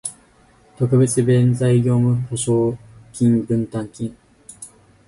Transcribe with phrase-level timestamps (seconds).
[0.77, 2.75] 特別弁済業務保証
[3.13, 4.17] 金分担金